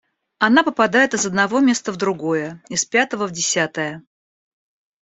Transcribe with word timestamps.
Она 0.39 0.63
попадает 0.63 1.13
из 1.13 1.27
одного 1.27 1.59
места 1.59 1.91
в 1.91 1.95
другое, 1.95 2.59
из 2.69 2.85
пятого 2.85 3.27
в 3.27 3.31
десятое 3.31 4.01